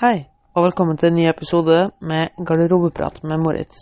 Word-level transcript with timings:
Hei, 0.00 0.24
og 0.56 0.64
velkommen 0.64 0.96
til 0.96 1.10
en 1.10 1.18
ny 1.18 1.26
episode 1.28 1.90
med 2.00 2.30
Garderobeprat 2.48 3.18
med 3.28 3.42
Moritz. 3.44 3.76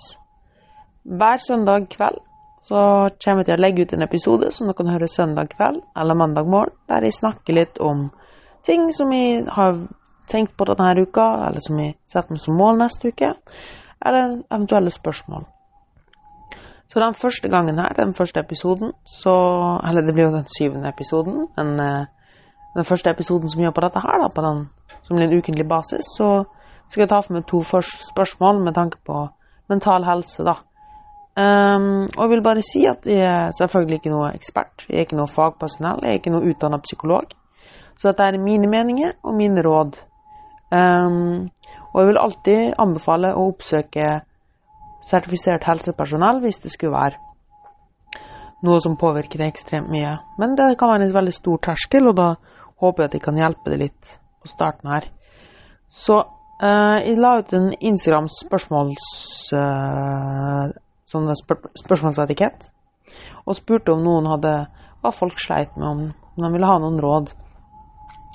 Hver 1.05 1.39
søndag 1.39 1.87
kveld 1.93 2.19
så 2.67 2.81
kommer 3.25 3.45
jeg 3.45 3.47
til 3.47 3.55
å 3.55 3.63
legge 3.63 3.85
ut 3.85 3.95
en 3.95 4.03
episode 4.03 4.49
som 4.51 4.67
dere 4.67 4.79
kan 4.81 4.91
høre 4.91 5.09
søndag 5.09 5.53
kveld 5.53 5.79
eller 5.97 6.19
mandag 6.19 6.51
morgen, 6.51 6.75
der 6.91 7.07
jeg 7.07 7.15
snakker 7.15 7.55
litt 7.55 7.79
om 7.79 8.09
ting 8.67 8.89
som 8.97 9.13
jeg 9.15 9.45
har 9.55 9.79
tenkt 10.27 10.57
på 10.59 10.67
denne 10.73 11.07
uka, 11.07 11.29
eller 11.47 11.63
som 11.63 11.79
jeg 11.79 11.95
setter 12.11 12.35
meg 12.35 12.43
som 12.43 12.59
mål 12.59 12.83
neste 12.83 13.15
uke, 13.15 13.31
eller 14.03 14.35
eventuelle 14.51 14.91
spørsmål. 14.91 15.47
Så 16.91 16.99
den 16.99 17.15
første 17.15 17.49
gangen 17.55 17.79
her, 17.79 17.95
den 17.95 18.19
første 18.19 18.43
episoden, 18.43 18.93
så 19.07 19.37
Eller 19.87 20.03
det 20.03 20.15
blir 20.15 20.27
jo 20.27 20.35
den 20.35 20.51
syvende 20.59 20.91
episoden, 20.91 21.47
men 21.57 21.81
eh, 21.81 22.05
den 22.75 22.85
første 22.85 23.11
episoden 23.11 23.49
som 23.49 23.63
gjør 23.63 23.79
på 23.79 23.87
dette 23.87 24.03
her, 24.03 24.19
da, 24.19 24.29
på 24.35 24.47
den 24.49 24.67
som 25.03 25.17
blir 25.17 25.29
en 25.29 25.39
ukentlig 25.39 25.67
basis, 25.69 26.09
så 26.17 26.45
skal 26.89 27.05
jeg 27.05 27.13
ta 27.13 27.21
for 27.23 27.37
meg 27.37 27.47
to 27.49 27.63
spørsmål 27.65 28.65
med 28.65 28.75
tanke 28.75 28.99
på 29.07 29.29
mental 29.71 30.05
helse, 30.05 30.45
da. 30.47 30.57
Um, 31.41 32.09
og 32.17 32.25
jeg 32.25 32.31
vil 32.33 32.43
bare 32.43 32.63
si 32.67 32.83
at 32.91 33.07
jeg 33.07 33.23
er 33.23 33.53
selvfølgelig 33.55 34.01
ikke 34.01 34.13
noe 34.13 34.33
ekspert, 34.35 34.85
jeg 34.89 34.99
er 34.99 35.07
ikke 35.07 35.19
noe 35.21 35.31
fagpersonell, 35.31 36.03
jeg 36.03 36.17
er 36.17 36.19
ikke 36.19 36.33
noe 36.35 36.51
utdannet 36.51 36.89
psykolog. 36.89 37.37
Så 38.01 38.11
dette 38.11 38.27
er 38.27 38.41
mine 38.43 38.69
meninger 38.69 39.15
og 39.23 39.37
mine 39.39 39.63
råd. 39.63 40.01
Um, 40.75 41.49
og 41.93 42.01
jeg 42.01 42.11
vil 42.11 42.21
alltid 42.21 42.61
anbefale 42.79 43.33
å 43.35 43.49
oppsøke 43.51 44.11
sertifisert 45.07 45.65
helsepersonell 45.67 46.43
hvis 46.45 46.61
det 46.63 46.73
skulle 46.75 46.99
være 46.99 47.19
noe 48.67 48.81
som 48.83 48.99
påvirker 49.01 49.41
deg 49.41 49.55
ekstremt 49.55 49.91
mye. 49.93 50.17
Men 50.41 50.57
det 50.59 50.75
kan 50.81 50.93
være 50.93 51.09
en 51.09 51.15
veldig 51.15 51.35
stor 51.35 51.61
terskel, 51.71 52.11
og 52.11 52.19
da 52.19 52.35
håper 52.83 53.05
jeg 53.05 53.11
at 53.11 53.17
jeg 53.17 53.25
kan 53.25 53.41
hjelpe 53.41 53.73
deg 53.73 53.85
litt 53.87 54.17
på 54.41 54.51
starten 54.51 54.91
her. 54.93 55.07
Så 55.91 56.19
uh, 56.23 56.99
jeg 57.03 57.19
la 57.21 57.37
ut 57.41 57.57
en 57.57 57.73
Instagram 57.81 58.31
spørsmåls... 58.33 59.11
Uh, 59.55 60.71
sånn 61.11 61.27
spør 61.35 61.73
spørsmålsetikett, 61.75 62.69
og 63.43 63.57
spurte 63.59 63.91
om 63.91 64.05
noen 64.05 64.29
hadde 64.31 64.53
hva 65.03 65.11
folk 65.11 65.41
sleit 65.43 65.73
med, 65.75 65.87
om, 65.89 66.03
de 66.39 66.51
ville 66.53 66.69
ha 66.69 66.77
noen 66.79 67.01
råd. 67.03 67.33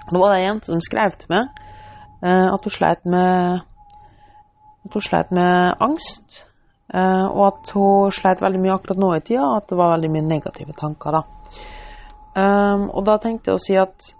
Da 0.09 0.19
var 0.19 0.33
det 0.33 0.41
ei 0.41 0.49
jente 0.49 0.73
som 0.73 0.81
skrev 0.83 1.15
til 1.21 1.31
meg 1.31 1.61
uh, 2.19 2.49
at 2.51 2.67
hun 2.67 2.75
sleit 2.75 3.07
med 3.07 3.63
at 4.85 4.97
hun 4.97 5.05
sleit 5.05 5.31
med 5.33 5.79
angst, 5.81 6.43
og 6.93 7.39
at 7.47 7.71
hun 7.73 8.11
sleit 8.13 8.43
veldig 8.43 8.59
mye 8.61 8.75
akkurat 8.75 8.99
nå 9.01 9.07
i 9.15 9.23
tida, 9.25 9.47
at 9.55 9.71
det 9.71 9.79
var 9.79 9.95
veldig 9.95 10.11
mye 10.13 10.27
negative 10.27 10.75
tanker, 10.77 11.15
da. 11.15 11.23
Um, 12.35 12.89
og 12.91 13.05
da 13.07 13.15
tenkte 13.23 13.49
jeg 13.49 13.57
å 13.57 13.63
si 13.63 13.77
at 13.79 14.11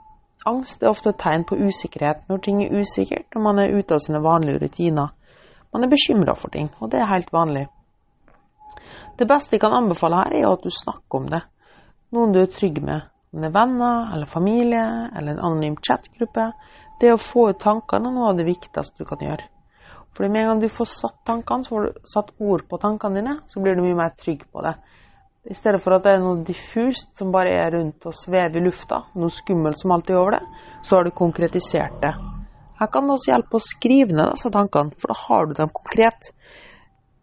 Angst 0.45 0.83
er 0.83 0.91
ofte 0.91 1.09
et 1.09 1.21
tegn 1.21 1.45
på 1.49 1.57
usikkerhet 1.57 2.27
når 2.29 2.41
ting 2.45 2.61
er 2.63 2.75
usikkert 2.77 3.33
og 3.35 3.45
man 3.47 3.59
er 3.59 3.73
ute 3.73 3.97
av 3.97 4.03
sine 4.03 4.21
vanlige 4.21 4.61
rutiner. 4.61 5.13
Man 5.73 5.83
er 5.83 5.91
bekymra 5.91 6.35
for 6.37 6.53
ting, 6.53 6.69
og 6.79 6.91
det 6.93 7.01
er 7.01 7.09
helt 7.09 7.33
vanlig. 7.33 7.65
Det 9.19 9.27
beste 9.27 9.55
jeg 9.55 9.63
kan 9.63 9.73
anbefale 9.75 10.21
her, 10.21 10.35
er 10.37 10.47
at 10.51 10.63
du 10.63 10.71
snakker 10.71 11.19
om 11.19 11.27
det. 11.31 11.41
Noen 12.15 12.31
du 12.35 12.39
er 12.41 12.51
trygg 12.51 12.81
med. 12.83 13.09
Om 13.33 13.41
det 13.41 13.49
er 13.49 13.55
venner 13.57 14.13
eller 14.15 14.29
familie 14.31 14.85
eller 15.17 15.33
en 15.33 15.43
anonym 15.49 15.75
chatgruppe. 15.83 16.51
Det 17.01 17.11
å 17.11 17.19
få 17.19 17.49
ut 17.49 17.59
tankene 17.59 18.07
er 18.07 18.15
noe 18.15 18.29
av 18.31 18.39
det 18.39 18.47
viktigste 18.47 19.01
du 19.01 19.07
kan 19.09 19.23
gjøre. 19.23 19.49
For 20.15 20.29
med 20.31 20.45
en 20.45 20.53
gang 20.53 20.61
du 20.63 20.69
får 20.71 20.87
satt 20.93 21.17
tankene, 21.27 21.65
så 21.65 21.73
får 21.73 21.87
du 21.87 22.07
satt 22.07 22.31
ord 22.39 22.63
på 22.69 22.79
tankene 22.79 23.19
dine, 23.19 23.35
så 23.51 23.59
blir 23.59 23.75
du 23.75 23.83
mye 23.83 23.97
mer 23.99 24.13
trygg 24.15 24.45
på 24.47 24.63
det. 24.63 24.77
I 25.45 25.53
stedet 25.53 25.81
for 25.83 25.93
at 25.93 26.05
det 26.05 26.15
er 26.15 26.23
noe 26.23 26.41
diffust 26.45 27.11
som 27.19 27.33
bare 27.33 27.51
er 27.53 27.75
rundt 27.75 28.07
og 28.09 28.15
svever 28.17 28.57
i 28.57 28.63
lufta, 28.65 29.03
noe 29.13 29.33
skummelt 29.33 29.77
som 29.81 29.93
alltid 29.93 30.15
er 30.15 30.21
over 30.21 30.37
det, 30.39 30.41
så 30.81 30.97
har 30.97 31.05
du 31.05 31.13
konkretisert 31.13 31.99
det. 32.01 32.13
Her 32.79 32.89
kan 32.91 33.05
det 33.05 33.13
også 33.15 33.31
hjelpe 33.31 33.59
å 33.59 33.63
skrive 33.63 34.15
ned 34.17 34.33
disse 34.33 34.51
tankene, 34.51 34.97
for 34.99 35.13
da 35.13 35.19
har 35.21 35.45
du 35.45 35.53
dem 35.55 35.71
konkret. 35.71 36.31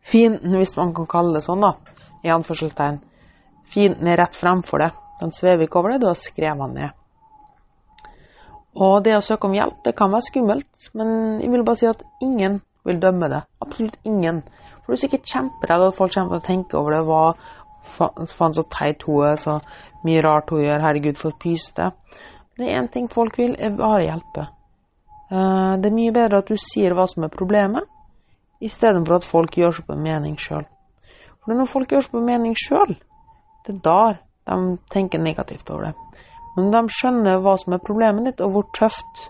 Fienden, 0.03 0.55
hvis 0.57 0.77
man 0.79 0.95
kan 0.97 1.11
kalle 1.11 1.37
det 1.37 1.45
sånn, 1.45 1.67
da, 1.67 1.75
i 2.23 2.31
anførselstegn. 2.33 3.03
Fienden 3.73 4.09
er 4.09 4.23
rett 4.23 4.39
fremfor 4.39 4.85
det. 4.85 4.91
Den 5.21 5.35
svever 5.35 5.67
ikke 5.67 5.83
over 5.83 5.93
det, 5.93 6.03
du 6.03 6.09
har 6.09 6.19
skrevet 6.19 6.63
den 6.63 6.79
ned. 6.79 6.99
Og 8.73 9.03
det 9.05 9.19
å 9.19 9.25
søke 9.25 9.51
om 9.51 9.55
hjelp, 9.57 9.83
det 9.85 9.97
kan 9.99 10.13
være 10.15 10.31
skummelt, 10.31 10.87
men 10.97 11.41
jeg 11.43 11.51
vil 11.53 11.65
bare 11.67 11.81
si 11.83 11.91
at 11.91 12.07
ingen 12.25 12.63
vil 12.89 13.03
dømme 13.03 13.29
det. 13.29 13.43
Absolutt 13.63 13.99
ingen. 14.09 14.41
For 14.83 14.93
du 14.93 14.97
er 14.97 15.03
sikkert 15.05 15.29
kjemperedd 15.29 15.85
at 15.87 15.99
folk 15.99 16.15
kommer 16.15 16.39
til 16.39 16.41
å 16.41 16.47
tenke 16.47 16.79
over 16.81 16.97
det, 16.97 17.03
hva 17.07 17.25
Faen, 17.83 18.55
så 18.55 18.65
teit 18.71 19.03
hun 19.09 19.27
er, 19.27 19.39
så 19.41 19.59
mye 20.07 20.23
rart 20.25 20.51
hun 20.51 20.63
gjør. 20.63 20.83
Herregud, 20.85 21.19
for 21.21 21.37
pyste. 21.41 21.91
Det 22.57 22.69
er 22.69 22.81
én 22.81 22.91
ting 22.93 23.09
folk 23.11 23.39
vil, 23.39 23.57
er 23.59 23.75
bare 23.77 24.05
hjelpe. 24.05 24.47
Uh, 25.33 25.79
det 25.81 25.89
er 25.89 25.97
mye 25.97 26.13
bedre 26.13 26.43
at 26.43 26.51
du 26.51 26.59
sier 26.61 26.95
hva 26.95 27.07
som 27.09 27.25
er 27.25 27.33
problemet, 27.33 27.89
istedenfor 28.63 29.19
at 29.19 29.27
folk 29.27 29.57
gjør 29.57 29.79
seg 29.79 29.89
på 29.89 29.97
mening 29.99 30.37
sjøl. 30.41 30.67
For 31.43 31.57
når 31.57 31.71
folk 31.71 31.91
gjør 31.91 32.05
seg 32.05 32.15
på 32.15 32.23
mening 32.27 32.55
sjøl, 32.59 32.95
det 33.67 33.77
er 33.77 33.81
da 33.87 34.01
de 34.53 34.77
tenker 34.93 35.23
negativt 35.23 35.71
over 35.71 35.89
det. 35.89 36.21
Men 36.57 36.69
når 36.69 36.87
de 36.87 36.97
skjønner 36.99 37.43
hva 37.43 37.57
som 37.59 37.75
er 37.75 37.83
problemet 37.83 38.29
ditt, 38.29 38.43
og 38.45 38.53
hvor 38.55 38.69
tøft 38.77 39.27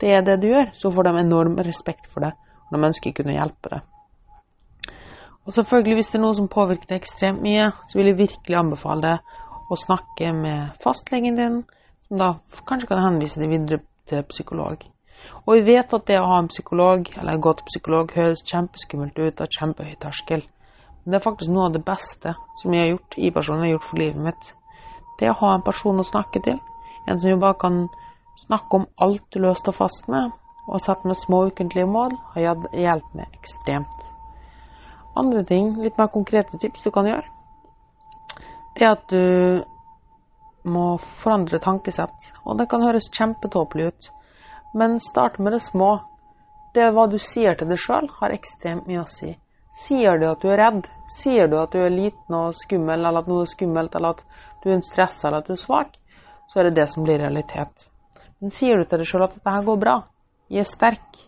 det 0.00 0.16
er 0.16 0.24
det 0.26 0.40
du 0.42 0.48
gjør, 0.48 0.72
så 0.74 0.90
får 0.90 1.08
de 1.08 1.18
enorm 1.20 1.58
respekt 1.62 2.08
for 2.10 2.24
det, 2.24 2.32
og 2.66 2.74
de 2.74 2.88
ønsker 2.88 3.12
å 3.12 3.18
kunne 3.20 3.36
hjelpe 3.36 3.74
deg. 3.74 3.91
Og 5.46 5.52
selvfølgelig, 5.52 5.94
hvis 5.94 6.10
det 6.12 6.18
er 6.18 6.22
noe 6.22 6.38
som 6.38 6.48
påvirker 6.50 6.88
deg 6.88 7.00
ekstremt 7.00 7.42
mye, 7.42 7.70
så 7.90 7.98
vil 7.98 8.12
jeg 8.12 8.20
virkelig 8.20 8.58
anbefale 8.58 9.02
deg 9.02 9.72
å 9.72 9.78
snakke 9.78 10.32
med 10.36 10.76
fastlegen 10.82 11.38
din, 11.38 11.60
som 12.06 12.20
da 12.20 12.28
kanskje 12.68 12.90
kan 12.92 13.02
henvise 13.02 13.40
deg 13.42 13.50
videre 13.50 13.82
til 14.10 14.22
psykolog. 14.30 14.84
Og 15.46 15.54
vi 15.56 15.74
vet 15.74 15.94
at 15.94 16.06
det 16.06 16.18
å 16.20 16.28
ha 16.30 16.38
en 16.42 16.50
psykolog, 16.50 17.08
eller 17.18 17.42
gå 17.42 17.54
til 17.58 17.70
psykolog, 17.70 18.12
høres 18.14 18.44
kjempeskummelt 18.46 19.18
ut, 19.18 19.40
av 19.40 19.50
kjempehøy 19.56 19.96
terskel. 20.02 20.44
Men 21.02 21.14
det 21.14 21.18
er 21.18 21.24
faktisk 21.26 21.54
noe 21.54 21.68
av 21.68 21.74
det 21.76 21.84
beste 21.86 22.34
som 22.60 22.74
jeg 22.74 22.84
har 22.84 22.92
gjort, 22.92 23.18
i 23.18 23.32
personen 23.34 23.66
har 23.66 23.74
gjort 23.74 23.88
for 23.88 24.02
livet 24.02 24.26
mitt. 24.28 24.52
Det 25.18 25.30
å 25.30 25.38
ha 25.42 25.56
en 25.56 25.66
person 25.66 25.98
å 25.98 26.06
snakke 26.06 26.42
til, 26.44 26.62
en 27.08 27.18
som 27.18 27.32
jo 27.32 27.40
bare 27.42 27.58
kan 27.58 27.82
snakke 28.46 28.78
om 28.78 28.86
alt 29.02 29.26
du 29.34 29.42
løst 29.42 29.68
og 29.70 29.78
fast 29.80 30.06
med, 30.12 30.30
og 30.68 30.82
sette 30.82 31.08
med 31.08 31.18
små 31.18 31.48
ukentlige 31.50 31.90
mål, 31.90 32.14
har 32.36 32.46
hjulpet 32.46 33.18
meg 33.18 33.38
ekstremt. 33.40 34.11
Andre 35.18 35.44
ting, 35.44 35.74
litt 35.82 35.98
mer 36.00 36.08
konkrete 36.12 36.58
tips 36.58 36.84
du 36.86 36.90
kan 36.94 37.08
gjøre, 37.08 37.28
det 38.76 38.86
er 38.86 38.94
at 38.94 39.10
du 39.12 39.64
må 40.64 40.96
forandre 41.20 41.60
tankesett. 41.60 42.30
Og 42.46 42.56
det 42.58 42.68
kan 42.70 42.84
høres 42.84 43.10
kjempetåpelig 43.12 43.90
ut, 43.90 44.08
men 44.78 45.00
start 45.00 45.38
med 45.38 45.52
det 45.56 45.62
små. 45.64 45.98
Det 46.72 46.88
hva 46.96 47.04
du 47.10 47.18
sier 47.20 47.58
til 47.58 47.68
deg 47.68 47.80
sjøl, 47.80 48.08
har 48.20 48.32
ekstremt 48.32 48.88
mye 48.88 49.02
å 49.02 49.10
si. 49.10 49.34
Sier 49.76 50.18
du 50.20 50.26
at 50.30 50.40
du 50.40 50.48
er 50.52 50.60
redd? 50.60 50.86
Sier 51.12 51.48
du 51.48 51.58
at 51.60 51.72
du 51.72 51.80
er 51.82 51.92
liten 51.92 52.36
og 52.36 52.56
skummel, 52.56 53.00
eller 53.00 53.20
at 53.20 53.28
noe 53.28 53.44
er 53.44 53.52
skummelt, 53.52 53.94
eller 53.96 54.16
at 54.16 54.24
du 54.64 54.70
er 54.72 54.80
stressa, 54.84 55.28
eller 55.28 55.42
at 55.42 55.50
du 55.50 55.54
er 55.56 55.60
svak, 55.60 55.98
så 56.48 56.60
er 56.60 56.68
det 56.68 56.78
det 56.80 56.88
som 56.92 57.04
blir 57.04 57.20
realitet. 57.20 57.88
Men 58.40 58.52
sier 58.52 58.80
du 58.80 58.88
til 58.88 59.02
deg 59.02 59.08
sjøl 59.08 59.26
at 59.28 59.36
dette 59.36 59.54
her 59.54 59.68
går 59.68 59.78
bra, 59.80 59.98
jeg 60.52 60.64
er 60.64 60.68
sterk, 60.68 61.20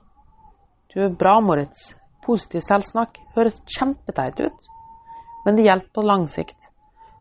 du 0.92 0.98
er 1.04 1.14
bra, 1.16 1.38
Moritz, 1.40 1.92
Positiv 2.24 2.64
selvsnakk 2.64 3.18
høres 3.36 3.60
kjempeteit 3.68 4.40
ut, 4.40 4.68
men 5.44 5.58
det 5.58 5.66
hjelper 5.66 5.92
på 5.98 6.06
lang 6.06 6.24
sikt. 6.32 6.56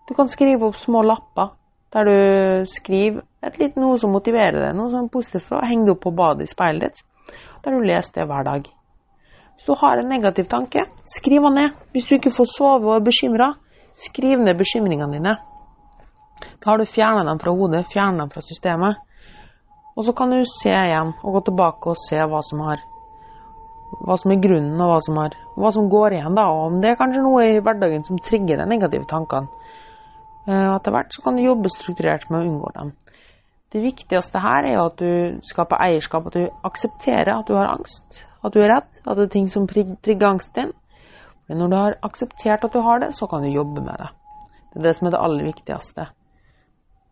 Du 0.07 0.13
kan 0.15 0.31
skrive 0.31 0.67
opp 0.67 0.79
små 0.79 1.03
lapper 1.03 1.53
der 1.93 2.07
du 2.09 2.65
skriver 2.67 3.21
et 3.45 3.59
litt 3.61 3.75
noe 3.77 3.97
som 4.01 4.13
motiverer 4.15 4.57
deg, 4.57 4.77
noe 4.77 4.89
som 4.89 5.05
er 5.05 5.11
positivt 5.13 5.45
for 5.45 5.59
å 5.59 5.67
henge 5.67 5.85
det 5.85 5.93
opp 5.93 6.01
på 6.07 6.13
badet 6.15 6.47
i 6.47 6.51
speilet 6.51 6.87
ditt, 6.87 7.35
der 7.63 7.75
du 7.75 7.85
leser 7.85 8.15
det 8.17 8.29
hver 8.31 8.47
dag. 8.47 8.69
Hvis 9.53 9.67
du 9.67 9.75
har 9.77 9.99
en 9.99 10.09
negativ 10.09 10.47
tanke, 10.49 10.87
skriv 11.05 11.45
den 11.45 11.59
ned. 11.59 11.75
Hvis 11.93 12.07
du 12.09 12.15
ikke 12.17 12.33
får 12.33 12.49
sove 12.49 12.89
og 12.89 12.95
er 12.95 13.05
bekymra, 13.05 13.51
skriv 13.93 14.41
ned 14.41 14.57
bekymringene 14.57 15.19
dine. 15.19 15.35
Da 16.59 16.71
har 16.71 16.81
du 16.81 16.89
fjerna 16.89 17.21
dem 17.27 17.39
fra 17.39 17.53
hodet, 17.53 17.85
fjerna 17.91 18.23
dem 18.23 18.31
fra 18.33 18.41
systemet. 18.41 18.97
Og 19.93 20.07
så 20.07 20.15
kan 20.17 20.33
du 20.33 20.41
se 20.49 20.73
igjen 20.73 21.13
og 21.21 21.37
gå 21.37 21.43
tilbake 21.51 21.93
og 21.93 22.01
se 22.01 22.17
hva 22.17 22.41
som 22.41 22.65
har 22.65 22.81
hva 24.01 24.17
som 24.19 24.33
er 24.33 24.41
grunnen, 24.41 24.81
og 24.81 24.91
hva 24.91 24.99
som, 25.05 25.19
er, 25.21 25.37
hva 25.59 25.71
som 25.75 25.89
går 25.91 26.17
igjen. 26.17 26.35
da, 26.37 26.47
og 26.49 26.65
Om 26.71 26.81
det 26.81 26.91
er 26.91 26.99
kanskje 26.99 27.23
noe 27.25 27.45
i 27.45 27.61
hverdagen 27.63 28.05
som 28.07 28.19
trigger 28.21 28.61
de 28.61 28.67
negative 28.69 29.07
tankene. 29.09 29.49
Uh, 30.43 30.73
etter 30.75 30.91
hvert 30.91 31.13
så 31.15 31.23
kan 31.23 31.37
du 31.37 31.45
jobbe 31.45 31.71
strukturert 31.71 32.27
med 32.29 32.41
å 32.41 32.47
unngå 32.49 32.71
dem. 32.75 32.91
Det 33.73 33.81
viktigste 33.81 34.41
her 34.43 34.67
er 34.69 34.81
at 34.81 34.99
du 34.99 35.39
skaper 35.45 35.81
eierskap, 35.81 36.27
at 36.29 36.35
du 36.35 36.67
aksepterer 36.67 37.31
at 37.37 37.47
du 37.47 37.55
har 37.57 37.71
angst, 37.71 38.19
at 38.43 38.53
du 38.53 38.59
er 38.61 38.69
redd, 38.69 38.89
at 39.01 39.17
det 39.17 39.29
er 39.29 39.31
ting 39.33 39.47
som 39.49 39.69
trigger 39.69 40.27
angsten 40.29 40.59
din. 40.59 40.73
Men 41.47 41.63
når 41.63 41.71
du 41.71 41.77
har 41.79 41.95
akseptert 42.05 42.67
at 42.67 42.75
du 42.75 42.83
har 42.83 43.01
det, 43.01 43.13
så 43.15 43.27
kan 43.27 43.41
du 43.41 43.49
jobbe 43.49 43.81
med 43.81 44.03
det. 44.03 44.11
Det 44.73 44.81
er 44.81 44.85
det 44.87 44.93
som 44.97 45.07
er 45.07 45.15
det 45.15 45.23
aller 45.23 45.47
viktigste. 45.47 46.05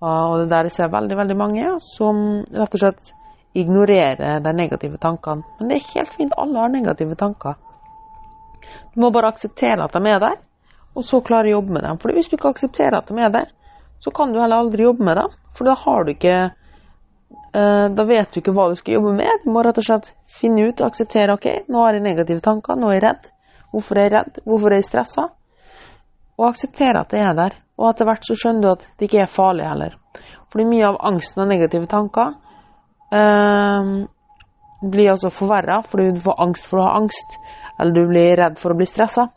Og 0.02 0.38
det 0.38 0.46
er 0.46 0.54
der 0.54 0.70
jeg 0.70 0.76
ser 0.78 0.94
veldig, 0.94 1.18
veldig 1.18 1.38
mange 1.38 1.74
som 1.86 2.22
rett 2.46 2.78
og 2.78 2.84
slett 2.84 3.12
ignorere 3.54 4.40
de 4.40 4.54
negative 4.54 4.98
tankene. 4.98 5.44
Men 5.60 5.70
det 5.70 5.80
er 5.80 5.90
helt 5.96 6.14
fint, 6.16 6.38
alle 6.38 6.60
har 6.60 6.72
negative 6.72 7.16
tanker. 7.20 7.58
Du 8.94 9.02
må 9.02 9.12
bare 9.12 9.32
akseptere 9.32 9.84
at 9.84 9.94
de 9.96 10.08
er 10.08 10.24
der, 10.24 10.40
og 10.96 11.04
så 11.08 11.22
klare 11.24 11.50
å 11.50 11.58
jobbe 11.58 11.76
med 11.76 11.86
dem. 11.88 12.00
For 12.00 12.16
hvis 12.16 12.30
du 12.30 12.38
ikke 12.38 12.52
aksepterer 12.52 13.00
at 13.00 13.12
de 13.12 13.20
er 13.20 13.32
der, 13.34 13.52
så 14.04 14.12
kan 14.12 14.34
du 14.34 14.40
heller 14.42 14.64
aldri 14.64 14.84
jobbe 14.84 15.06
med 15.08 15.20
dem. 15.20 15.36
For 15.56 15.68
da 15.68 15.76
har 15.78 16.04
du 16.04 16.12
ikke 16.14 16.36
eh, 16.42 17.88
da 17.96 18.06
vet 18.08 18.34
du 18.34 18.42
ikke 18.42 18.56
hva 18.56 18.70
du 18.72 18.76
skal 18.80 18.98
jobbe 18.98 19.14
med. 19.20 19.46
Du 19.46 19.52
må 19.56 19.64
rett 19.64 19.80
og 19.80 19.88
slett 19.88 20.10
finne 20.40 20.68
ut 20.68 20.82
og 20.82 20.90
akseptere 20.90 21.38
ok, 21.38 21.48
nå 21.72 21.86
har 21.86 21.96
jeg 21.96 22.06
negative 22.08 22.44
tanker, 22.44 22.80
nå 22.80 22.92
er 22.92 23.00
jeg 23.00 23.06
redd. 23.08 23.32
Hvorfor 23.72 24.00
er 24.00 24.08
jeg 24.08 24.16
redd? 24.18 24.42
Hvorfor 24.46 24.72
er 24.72 24.82
jeg 24.82 24.90
stressa? 24.90 25.28
Og 26.40 26.48
akseptere 26.50 27.04
at 27.04 27.12
det 27.14 27.24
er 27.24 27.36
der. 27.38 27.58
Og 27.80 27.90
etter 27.92 28.08
hvert 28.08 28.28
så 28.28 28.36
skjønner 28.38 28.62
du 28.62 28.72
at 28.74 28.88
det 29.00 29.08
ikke 29.08 29.24
er 29.24 29.32
farlig 29.32 29.68
heller. 29.68 29.96
Fordi 30.52 30.68
mye 30.68 30.90
av 30.90 31.00
angsten 31.08 31.46
og 31.46 31.52
negative 31.54 31.88
tanker 31.88 32.34
blir 34.82 35.12
altså 35.12 35.30
forverra 35.34 35.82
fordi 35.84 36.12
du 36.16 36.22
får 36.24 36.42
angst 36.42 36.68
for 36.70 36.82
å 36.82 36.88
ha 36.88 36.98
angst, 37.02 37.38
eller 37.80 37.96
du 37.96 38.08
blir 38.08 38.38
redd 38.40 38.60
for 38.60 38.74
å 38.74 38.78
bli 38.80 38.88
stressa. 38.88 39.28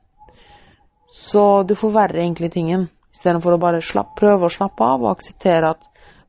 Så 1.11 1.63
du 1.69 1.75
forverrer 1.79 2.23
egentlig 2.23 2.53
tingen, 2.55 2.89
istedenfor 3.13 3.57
å 3.57 3.61
bare 3.61 3.83
slapp, 3.85 4.15
prøve 4.19 4.49
å 4.49 4.53
slappe 4.53 4.87
av 4.87 5.05
og 5.05 5.13
akseptere 5.13 5.75
at 5.75 5.83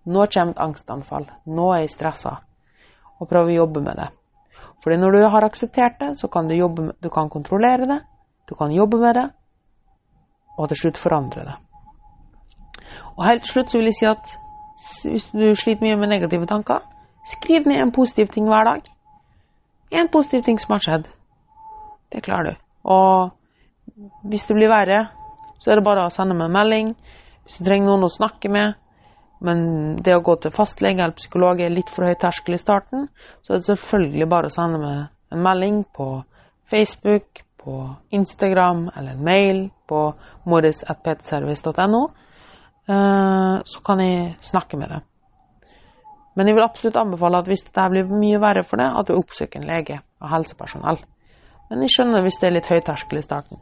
nå 0.06 0.25
kommer 0.33 0.53
et 0.53 0.62
angstanfall, 0.62 1.25
nå 1.50 1.71
er 1.74 1.86
jeg 1.86 1.95
stressa, 1.95 2.36
og 3.19 3.30
prøve 3.30 3.53
å 3.53 3.59
jobbe 3.63 3.81
med 3.81 3.97
det. 3.97 4.09
Fordi 4.83 5.00
når 5.01 5.15
du 5.15 5.21
har 5.33 5.47
akseptert 5.47 6.00
det, 6.00 6.12
så 6.19 6.27
kan 6.30 6.47
du 6.47 6.53
jobbe 6.53 6.92
du 7.01 7.09
kan 7.09 7.30
kontrollere 7.30 7.88
det, 7.89 8.01
du 8.45 8.53
kan 8.56 8.74
jobbe 8.74 9.00
med 9.01 9.15
det, 9.18 9.30
og 10.57 10.69
til 10.69 10.83
slutt 10.83 11.00
forandre 11.01 11.45
det. 11.47 11.56
Og 13.15 13.24
helt 13.25 13.42
til 13.45 13.56
slutt 13.56 13.71
så 13.71 13.80
vil 13.80 13.89
jeg 13.89 13.97
si 13.97 14.09
at 14.09 14.36
hvis 15.07 15.25
du 15.31 15.47
sliter 15.56 15.88
mye 15.88 15.97
med 15.97 16.12
negative 16.12 16.45
tanker, 16.45 16.83
skriv 17.25 17.68
ned 17.68 17.81
en 17.81 17.94
positiv 17.95 18.31
ting 18.33 18.48
hver 18.50 18.68
dag. 18.68 18.88
En 19.92 20.10
positiv 20.13 20.45
ting 20.45 20.60
som 20.62 20.75
har 20.75 20.83
skjedd. 20.83 21.10
Det 22.12 22.24
klarer 22.25 22.54
du. 22.54 22.63
Og 22.86 23.31
hvis 24.30 24.45
det 24.48 24.57
blir 24.57 24.72
verre, 24.72 25.07
så 25.60 25.72
er 25.72 25.80
det 25.80 25.86
bare 25.88 26.06
å 26.06 26.13
sende 26.13 26.38
meg 26.38 26.50
en 26.50 26.57
melding. 26.57 26.92
Hvis 27.45 27.60
du 27.60 27.68
trenger 27.68 27.89
noen 27.89 28.07
å 28.07 28.13
snakke 28.13 28.51
med. 28.51 28.75
Men 29.45 29.60
det 30.01 30.16
å 30.16 30.24
gå 30.25 30.38
til 30.42 30.54
fastlege 30.56 31.04
eller 31.04 31.18
psykolog 31.18 31.60
er 31.62 31.74
litt 31.74 31.92
for 31.92 32.07
høy 32.07 32.16
terskel 32.19 32.56
i 32.56 32.62
starten, 32.62 33.10
så 33.44 33.54
er 33.54 33.60
det 33.60 33.68
selvfølgelig 33.68 34.30
bare 34.31 34.50
å 34.50 34.54
sende 34.54 34.80
meg 34.81 35.01
en 35.36 35.44
melding 35.44 35.81
på 35.94 36.07
Facebook, 36.71 37.44
på 37.62 37.75
Instagram 38.16 38.88
eller 38.95 39.18
en 39.18 39.25
mail 39.25 39.60
på 39.89 40.06
morris.petservice.no. 40.50 42.04
Eh, 42.86 43.56
så 43.66 43.83
kan 43.86 44.01
jeg 44.01 44.36
snakke 44.45 44.78
med 44.78 44.94
deg. 44.94 45.06
Men 46.36 46.50
jeg 46.50 46.58
vil 46.58 46.66
absolutt 46.66 46.98
anbefale 47.00 47.40
at 47.40 47.48
hvis 47.48 47.64
dette 47.64 47.86
blir 47.92 48.10
mye 48.12 48.40
verre 48.44 48.64
for 48.68 48.82
deg, 48.82 48.92
at 49.00 49.08
du 49.08 49.16
oppsøker 49.16 49.62
en 49.62 49.70
lege 49.70 50.02
og 50.20 50.32
helsepersonell. 50.34 51.00
Men 51.70 51.86
jeg 51.86 51.96
skjønner 51.96 52.26
hvis 52.26 52.38
det 52.42 52.50
er 52.50 52.56
litt 52.58 52.70
høyterskel 52.70 53.22
i 53.22 53.24
starten. 53.26 53.62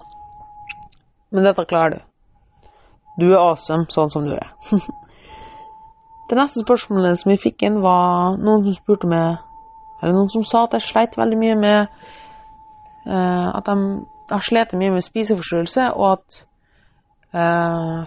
Men 1.33 1.47
dette 1.47 1.65
klarer 1.69 1.95
du. 1.95 2.09
Du 3.21 3.27
er 3.29 3.39
awesome 3.39 3.85
sånn 3.93 4.09
som 4.09 4.25
du 4.25 4.33
er. 4.33 4.49
det 6.29 6.39
neste 6.39 6.63
spørsmålet 6.63 7.21
som 7.21 7.33
vi 7.33 7.41
fikk 7.41 7.65
inn, 7.67 7.77
var 7.83 8.39
noen 8.41 8.65
som 8.65 8.77
spurte 8.77 9.09
meg 9.09 9.37
Eller 10.01 10.17
noen 10.17 10.31
som 10.33 10.43
sa 10.43 10.65
at 10.65 10.73
jeg 10.75 10.87
sleit 10.87 11.17
veldig 11.17 11.37
mye 11.39 11.59
med 11.59 11.93
uh, 13.05 13.49
At 13.53 13.69
de 13.69 13.77
har 14.33 14.43
slitt 14.43 14.73
mye 14.79 14.95
med 14.95 15.05
spiseforstyrrelse, 15.05 15.85
og 15.93 16.17
at 16.17 16.41
uh, 17.37 18.01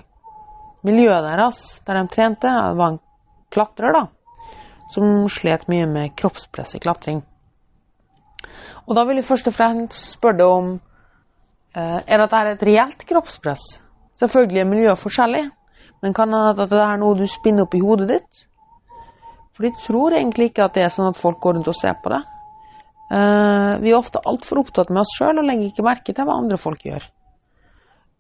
miljøet 0.86 1.24
deres, 1.28 1.60
der 1.86 2.00
de 2.00 2.10
trente, 2.10 2.50
var 2.50 2.94
en 2.94 3.00
klatrer, 3.52 3.94
da, 3.94 4.06
som 4.92 5.26
slet 5.32 5.66
mye 5.70 5.86
med 5.90 6.14
kroppspress 6.18 6.76
i 6.76 6.82
klatring. 6.82 7.22
Og 8.86 8.94
da 8.94 9.02
vil 9.06 9.18
jeg 9.18 9.26
først 9.26 9.48
og 9.50 9.56
fremst 9.56 9.98
spørre 10.14 10.38
deg 10.40 10.52
om 10.52 10.68
eh, 10.76 12.00
er 12.06 12.22
dette 12.22 12.42
et 12.52 12.66
reelt 12.68 13.06
kroppspress. 13.08 13.64
Selvfølgelig 14.16 14.62
er 14.62 14.70
miljøet 14.70 15.00
forskjellig, 15.00 15.42
men 16.04 16.14
kan 16.16 16.32
det 16.56 16.70
er 16.70 17.00
noe 17.00 17.18
du 17.18 17.26
spinner 17.28 17.66
opp 17.66 17.74
i 17.74 17.82
hodet 17.82 18.08
ditt? 18.12 18.46
For 19.56 19.66
de 19.66 19.72
tror 19.80 20.14
egentlig 20.14 20.50
ikke 20.50 20.66
at 20.66 20.76
det 20.76 20.84
er 20.84 20.92
sånn 20.92 21.10
at 21.10 21.18
folk 21.18 21.40
går 21.42 21.56
rundt 21.56 21.70
og 21.72 21.76
ser 21.76 21.96
på 22.02 22.12
det. 22.12 22.22
Eh, 23.06 23.72
vi 23.82 23.92
er 23.92 23.98
ofte 23.98 24.22
altfor 24.26 24.64
opptatt 24.64 24.90
med 24.92 25.04
oss 25.04 25.14
sjøl 25.16 25.40
og 25.40 25.46
legger 25.46 25.70
ikke 25.70 25.86
merke 25.86 26.14
til 26.14 26.26
hva 26.26 26.38
andre 26.42 26.58
folk 26.60 26.82
gjør. 26.86 27.04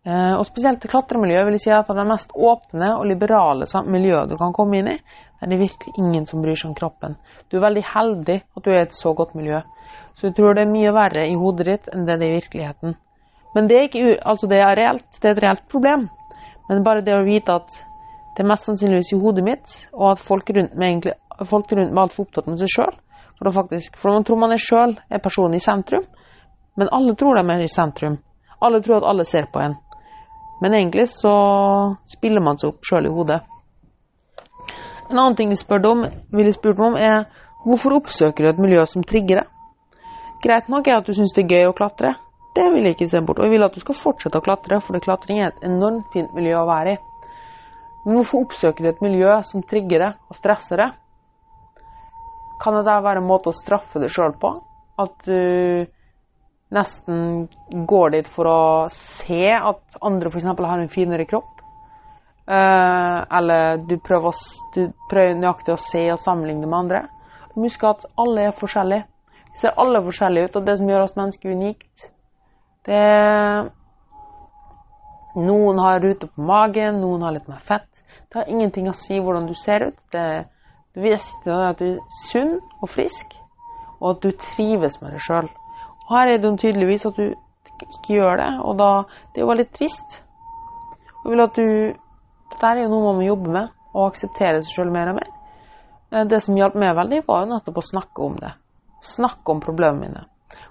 Eh, 0.06 0.34
og 0.38 0.44
spesielt 0.46 0.84
i 0.86 0.90
klatremiljøet 0.90 1.48
vil 1.48 1.56
jeg 1.58 1.64
si 1.66 1.72
at 1.74 1.88
det 1.88 1.96
er 1.96 2.00
det 2.04 2.10
mest 2.12 2.34
åpne 2.34 2.92
og 2.94 3.08
liberale 3.10 3.66
miljøet 3.90 4.30
du 4.30 4.36
kan 4.38 4.54
komme 4.54 4.78
inn 4.80 4.92
i. 4.92 4.96
Der 5.40 5.50
det 5.50 5.56
er 5.56 5.64
virkelig 5.66 5.94
ingen 5.98 6.26
som 6.26 6.42
bryr 6.42 6.56
seg 6.56 6.70
om 6.70 6.76
kroppen. 6.76 7.16
Du 7.50 7.58
er 7.58 7.66
veldig 7.66 7.84
heldig 7.94 8.36
at 8.56 8.64
du 8.64 8.70
er 8.70 8.78
i 8.78 8.86
et 8.86 8.94
så 8.96 9.12
godt 9.14 9.34
miljø. 9.34 9.60
Så 10.16 10.28
du 10.28 10.36
tror 10.36 10.54
det 10.56 10.64
er 10.64 10.72
mye 10.72 10.92
verre 10.96 11.26
i 11.28 11.36
hodet 11.36 11.66
ditt 11.68 11.90
enn 11.92 12.06
det 12.08 12.18
det 12.20 12.28
er 12.28 12.32
i 12.32 12.38
virkeligheten. 12.40 12.96
Men 13.54 13.68
det 13.68 13.76
er, 13.76 13.88
ikke, 13.88 14.16
altså 14.20 14.48
det 14.48 14.60
er, 14.60 14.76
reelt, 14.76 15.06
det 15.22 15.28
er 15.28 15.36
et 15.36 15.42
reelt 15.44 15.68
problem. 15.72 16.08
Men 16.68 16.82
bare 16.84 17.04
det 17.04 17.14
å 17.16 17.24
vite 17.24 17.54
at 17.56 17.76
det 18.36 18.44
er 18.44 18.50
mest 18.50 18.68
sannsynligvis 18.68 19.14
i 19.14 19.20
hodet 19.20 19.44
mitt, 19.44 19.76
og 19.94 20.10
at 20.10 20.20
folk 20.20 20.50
rundt 20.52 20.74
meg 20.76 20.90
egentlig, 20.90 21.14
folk 21.48 21.72
rundt 21.72 21.92
meg 21.92 22.02
er 22.02 22.04
altfor 22.04 22.26
opptatt 22.26 22.50
med 22.50 22.60
seg 22.60 22.72
sjøl. 22.74 22.98
For, 23.38 23.80
for 23.96 24.12
man 24.12 24.24
tror 24.28 24.40
man 24.40 24.52
er 24.52 24.60
sjøl 24.60 24.92
er 25.08 25.24
personen 25.24 25.56
i 25.56 25.62
sentrum, 25.64 26.04
men 26.76 26.92
alle 26.92 27.14
tror 27.16 27.40
de 27.40 27.44
er 27.54 27.64
i 27.64 27.72
sentrum. 27.72 28.18
Alle 28.60 28.82
tror 28.84 29.00
at 29.00 29.08
alle 29.08 29.24
ser 29.24 29.48
på 29.52 29.60
en. 29.64 29.76
Men 30.60 30.76
egentlig 30.76 31.08
så 31.12 31.32
spiller 32.08 32.44
man 32.44 32.60
seg 32.60 32.72
opp 32.72 32.84
sjøl 32.88 33.08
i 33.08 33.12
hodet. 33.12 33.40
En 35.10 35.18
annen 35.18 35.36
ting 35.38 35.52
spurte 35.56 35.88
om, 35.88 36.04
ville 36.34 36.52
spurt 36.54 36.80
om, 36.82 36.96
er 36.98 37.26
hvorfor 37.66 37.98
oppsøker 38.00 38.44
du 38.44 38.50
et 38.50 38.62
miljø 38.62 38.84
som 38.90 39.04
trigger 39.06 39.42
deg? 39.42 39.52
Greit 40.42 40.68
nok 40.70 40.88
er 40.88 40.98
at 40.98 41.06
du 41.06 41.14
syns 41.16 41.34
det 41.34 41.44
er 41.46 41.52
gøy 41.54 41.70
å 41.70 41.76
klatre. 41.76 42.14
Det 42.56 42.66
vil 42.72 42.86
jeg 42.86 42.96
ikke 42.96 43.08
se 43.10 43.20
bort. 43.24 43.40
Og 43.40 43.46
jeg 43.46 43.54
vil 43.56 43.66
at 43.66 43.74
du 43.74 43.82
skal 43.82 43.98
fortsette 43.98 44.40
å 44.40 44.44
klatre, 44.44 44.80
for 44.84 44.98
klatring 45.02 45.40
er 45.40 45.52
et 45.52 45.66
enormt 45.68 46.08
fint 46.14 46.32
miljø 46.36 46.58
å 46.60 46.68
være 46.68 46.96
i. 46.96 47.00
Men 48.06 48.20
hvorfor 48.20 48.46
oppsøker 48.46 48.84
du 48.84 48.90
et 48.90 49.02
miljø 49.02 49.34
som 49.46 49.64
trigger 49.66 50.04
deg 50.04 50.30
og 50.30 50.38
stresser 50.38 50.82
deg? 50.82 50.94
Kan 52.62 52.78
det 52.78 52.86
være 52.86 53.20
en 53.20 53.28
måte 53.28 53.50
å 53.50 53.56
straffe 53.56 54.00
deg 54.02 54.12
sjøl 54.12 54.36
på? 54.40 54.52
At 55.02 55.26
du 55.26 55.86
nesten 56.72 57.46
går 57.86 58.14
dit 58.16 58.30
for 58.30 58.48
å 58.50 58.60
se 58.94 59.50
at 59.54 59.98
andre 60.02 60.32
f.eks. 60.32 60.48
har 60.48 60.80
en 60.80 60.92
finere 60.92 61.28
kropp. 61.28 61.55
Uh, 62.46 63.24
eller 63.36 63.80
du 63.88 63.96
prøver, 63.98 64.36
du 64.74 64.92
prøver, 65.10 65.34
nøyaktig 65.34 65.74
å 65.74 65.80
se 65.82 66.04
og 66.12 66.20
sammenligne 66.22 66.68
med 66.68 66.78
andre. 66.78 67.00
Husk 67.56 67.86
at 67.88 68.04
alle 68.20 68.48
er 68.48 68.54
forskjellige. 68.54 69.06
Vi 69.52 69.62
ser 69.62 69.80
alle 69.80 70.02
forskjellige 70.04 70.50
ut, 70.50 70.58
og 70.60 70.66
det 70.66 70.76
som 70.78 70.90
gjør 70.92 71.06
oss 71.06 71.16
mennesker 71.16 71.56
unikt, 71.56 72.10
det 72.86 73.00
er 73.02 73.72
Noen 75.36 75.76
har 75.76 76.00
ruter 76.00 76.30
på 76.32 76.44
magen, 76.48 77.02
noen 77.02 77.24
har 77.26 77.34
litt 77.34 77.48
mer 77.50 77.60
fett. 77.60 77.88
Det 78.32 78.38
har 78.38 78.48
ingenting 78.48 78.86
å 78.88 78.94
si 78.96 79.18
hvordan 79.20 79.44
du 79.44 79.52
ser 79.58 79.82
ut. 79.90 79.98
Det, 80.12 80.46
det 80.96 81.02
viktige 81.02 81.52
er 81.52 81.74
at 81.74 81.82
du 81.82 81.90
er 81.90 81.98
sunn 82.30 82.54
og 82.80 82.88
frisk, 82.88 83.36
og 84.00 84.14
at 84.14 84.22
du 84.24 84.30
trives 84.46 84.96
med 85.02 85.12
deg 85.12 85.26
sjøl. 85.26 85.50
Her 86.08 86.32
er 86.32 86.40
det 86.40 86.54
tydeligvis 86.62 87.04
at 87.10 87.20
du 87.20 87.34
ikke 87.84 88.16
gjør 88.16 88.40
det, 88.40 88.50
og 88.64 88.78
da 88.80 88.90
Det 89.34 89.42
er 89.42 89.44
jo 89.44 89.50
veldig 89.50 89.68
trist. 89.76 90.22
Jeg 91.24 91.32
vil 91.32 91.44
at 91.44 91.56
du 91.56 91.68
Dette 92.52 92.68
er 92.68 92.82
jo 92.84 92.92
noe 92.92 93.08
man 93.08 93.18
må 93.20 93.26
jobbe 93.26 93.52
med, 93.52 93.72
og 93.94 94.10
akseptere 94.10 94.62
seg 94.62 94.76
sjøl 94.76 94.92
mer 94.94 95.10
og 95.12 95.18
mer. 95.18 95.32
Eh, 96.12 96.26
det 96.28 96.42
som 96.44 96.56
hjalp 96.58 96.76
meg 96.78 96.94
veldig, 96.96 97.22
var 97.26 97.44
jo 97.44 97.50
nettopp 97.54 97.80
å 97.80 97.88
snakke 97.90 98.26
om 98.26 98.36
det. 98.40 98.52
Snakke 99.06 99.54
om 99.54 99.62
problemene 99.62 100.06
mine. 100.06 100.24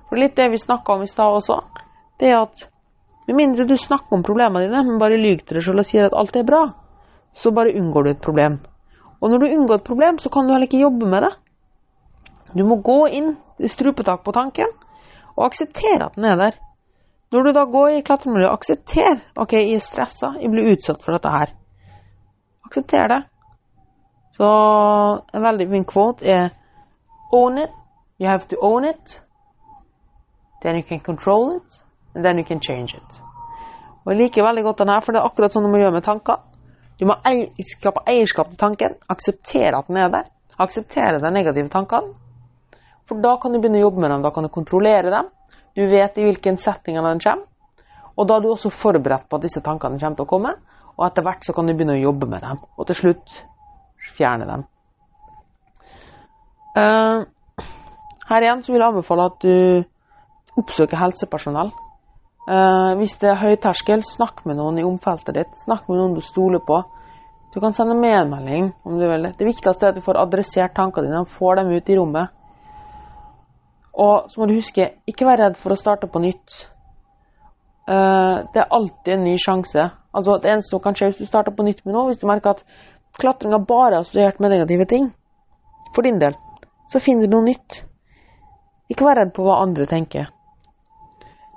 For 0.10 0.20
litt 0.20 0.38
det 0.38 0.50
vi 0.53 0.62
snakka 0.62 0.96
om 0.96 1.03
i 1.03 1.10
stad 1.10 1.39
også, 1.39 1.60
det 2.22 2.32
er 2.32 2.39
at 2.44 2.67
med 3.27 3.39
mindre 3.39 3.65
du 3.65 3.74
snakker 3.77 4.13
om 4.15 4.24
problemene 4.24 4.67
dine, 4.67 4.84
men 4.86 5.01
bare 5.01 5.17
lyver 5.17 5.41
til 5.44 5.58
deg 5.58 5.65
sjøl 5.65 5.82
og 5.82 5.88
sier 5.88 6.08
at 6.08 6.15
alt 6.17 6.36
er 6.38 6.46
bra, 6.48 6.62
så 7.36 7.51
bare 7.51 7.74
unngår 7.75 8.05
du 8.05 8.12
et 8.12 8.22
problem. 8.24 8.60
Og 9.20 9.32
når 9.32 9.41
du 9.41 9.48
unngår 9.50 9.82
et 9.82 9.88
problem, 9.88 10.20
så 10.22 10.29
kan 10.29 10.46
du 10.46 10.53
heller 10.53 10.70
ikke 10.70 10.84
jobbe 10.84 11.10
med 11.10 11.25
det. 11.25 11.34
Du 12.55 12.63
må 12.67 12.77
gå 12.86 13.00
inn 13.17 13.34
i 13.58 13.72
strupetak 13.72 14.22
på 14.24 14.34
tanken 14.36 14.70
og 15.36 15.48
akseptere 15.50 16.08
at 16.08 16.15
den 16.15 16.29
er 16.29 16.39
der. 16.39 16.58
Når 17.34 17.44
du 17.44 17.51
da 17.58 17.65
går 17.67 17.98
i 17.98 18.03
klatremiljøet, 18.05 18.53
aksepter 18.53 19.17
ok, 19.41 19.58
jeg 19.58 19.75
er 19.75 19.84
stressa, 19.84 20.36
jeg 20.39 20.51
blir 20.53 20.70
utsatt 20.75 21.01
for 21.03 21.17
dette 21.17 21.32
her. 21.34 21.55
Aksepter 22.66 23.08
det. 23.08 23.22
Så 24.38 24.48
en 25.34 25.44
veldig 25.44 25.70
fin 25.72 25.86
quote 25.86 26.26
er 26.26 26.50
Own 27.34 27.58
it. 27.58 27.72
You 28.20 28.30
have 28.30 28.48
to 28.48 28.58
own 28.62 28.86
it. 28.86 29.22
Then 30.62 30.76
you 30.76 30.84
can 30.84 31.00
control 31.00 31.56
it. 31.58 31.80
And 32.16 32.26
then 32.26 32.38
you 32.38 32.46
can 32.46 32.60
change 32.62 32.96
it. 32.98 33.22
Og 34.06 34.14
Jeg 34.14 34.18
liker 34.22 34.44
veldig 34.44 34.64
godt 34.64 34.78
den 34.80 34.90
her, 34.90 35.00
for 35.00 35.12
det 35.12 35.20
er 35.22 35.26
akkurat 35.26 35.54
sånn 35.54 35.66
du 35.66 35.72
må 35.72 35.80
gjøre 35.82 35.96
med 35.98 36.06
tanker. 36.06 36.44
Du 37.00 37.08
må 37.10 37.18
skape 37.74 38.04
eierskap 38.08 38.52
til 38.52 38.60
tanken, 38.60 38.94
akseptere 39.10 39.80
at 39.80 39.90
den 39.90 39.98
er 39.98 40.12
der. 40.14 40.30
Akseptere 40.62 41.20
de 41.20 41.32
negative 41.34 41.68
tankene. 41.74 42.14
For 43.10 43.20
da 43.22 43.36
kan 43.42 43.54
du 43.54 43.60
begynne 43.60 43.82
å 43.82 43.88
jobbe 43.88 44.02
med 44.02 44.14
dem, 44.14 44.24
da 44.24 44.32
kan 44.34 44.46
du 44.46 44.50
kontrollere 44.54 45.12
dem. 45.12 45.28
Du 45.76 45.84
vet 45.92 46.18
i 46.18 46.24
hvilken 46.24 46.58
setting 46.58 46.96
den 46.96 47.20
kommer. 47.20 47.44
Og 48.16 48.30
da 48.30 48.38
er 48.38 48.46
du 48.46 48.52
også 48.54 48.72
forberedt 48.72 49.28
på 49.28 49.36
at 49.36 49.44
disse 49.44 49.62
tankene 49.62 50.00
kommer 50.00 50.16
til 50.16 50.24
å 50.24 50.30
komme. 50.30 50.54
Og 50.96 51.06
etter 51.10 51.25
hvert 51.25 51.44
så 51.46 51.54
kan 51.56 51.68
du 51.68 51.74
begynne 51.75 51.98
å 51.98 52.06
jobbe 52.06 52.30
med 52.32 52.44
dem, 52.46 52.62
og 52.78 52.88
til 52.88 53.00
slutt 53.02 53.40
fjerne 54.16 54.48
dem. 54.48 54.66
Uh, 56.75 57.24
her 58.30 58.46
igjen 58.46 58.64
så 58.64 58.74
vil 58.74 58.82
jeg 58.82 58.92
anbefale 58.94 59.28
at 59.30 59.44
du 59.44 60.60
oppsøker 60.60 61.00
helsepersonell. 61.00 61.72
Uh, 62.46 62.94
hvis 63.00 63.16
det 63.22 63.32
er 63.32 63.42
høy 63.42 63.56
terskel, 63.62 64.04
snakk 64.06 64.44
med 64.46 64.60
noen 64.60 64.80
i 64.80 64.86
omfeltet 64.86 65.36
ditt. 65.38 65.56
Snakk 65.66 65.90
med 65.90 66.00
noen 66.00 66.16
du 66.18 66.24
stoler 66.24 66.64
på. 66.64 66.82
Du 67.56 67.62
kan 67.64 67.74
sende 67.74 67.96
medmelding 67.96 68.74
om 68.84 68.98
du 69.00 69.06
vil. 69.08 69.30
Det 69.32 69.48
viktigste 69.48 69.88
er 69.88 69.94
at 69.94 70.00
du 70.00 70.04
får 70.04 70.20
adressert 70.20 70.75
tankene 70.75 71.08
dine 71.08 71.24
får 71.32 71.62
dem 71.62 71.72
ut 71.72 71.90
i 71.90 71.96
rommet. 71.98 72.34
Og 73.96 74.28
så 74.28 74.42
må 74.42 74.48
du 74.50 74.58
huske, 74.58 74.90
ikke 75.08 75.28
vær 75.28 75.40
redd 75.40 75.56
for 75.60 75.72
å 75.72 75.80
starte 75.80 76.10
på 76.12 76.20
nytt. 76.20 76.66
Uh, 77.86 78.46
det 78.54 78.63
er 78.63 78.74
alltid 78.74 79.13
en 79.13 79.25
ny 79.27 79.36
sjanse. 79.38 79.89
Altså, 80.15 80.39
det 80.42 80.51
eneste 80.51 80.74
som 80.74 80.82
kan 80.82 80.96
skje 80.98 81.12
hvis 81.12 81.22
du 81.22 81.30
starter 81.30 81.54
på 81.54 81.65
nytt 81.68 81.84
med 81.86 81.94
noe, 81.94 82.10
hvis 82.10 82.22
du 82.22 82.27
merker 82.30 82.56
at 82.56 82.63
klatringa 83.20 83.60
bare 83.68 83.98
er 83.98 84.04
assosiert 84.04 84.39
med 84.39 84.56
negative 84.56 84.88
ting, 84.89 85.12
for 85.96 86.06
din 86.06 86.20
del, 86.20 86.36
så 86.92 87.00
finn 87.00 87.22
du 87.22 87.30
noe 87.30 87.46
nytt. 87.46 87.84
Ikke 88.92 89.06
vær 89.08 89.22
redd 89.22 89.34
på 89.36 89.46
hva 89.46 89.62
andre 89.63 89.88
tenker. 89.89 90.32